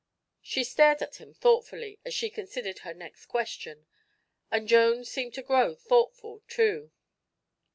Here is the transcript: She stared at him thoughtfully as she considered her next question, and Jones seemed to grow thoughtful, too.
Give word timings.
She 0.41 0.63
stared 0.63 1.03
at 1.03 1.17
him 1.17 1.31
thoughtfully 1.31 1.99
as 2.03 2.11
she 2.15 2.31
considered 2.31 2.79
her 2.79 2.95
next 2.95 3.27
question, 3.27 3.85
and 4.49 4.67
Jones 4.67 5.11
seemed 5.11 5.35
to 5.35 5.43
grow 5.43 5.75
thoughtful, 5.75 6.41
too. 6.47 6.91